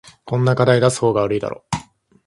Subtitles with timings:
[0.25, 1.63] こんな課題出す方が悪いだろ